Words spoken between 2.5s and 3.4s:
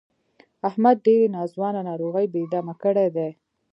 دمه کړی دی.